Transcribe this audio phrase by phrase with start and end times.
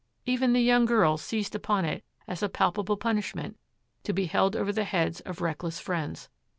[0.25, 3.55] Even the young girls seized upon it as a palpable punishment,
[4.01, 6.27] to be held over the heads of reckless friends.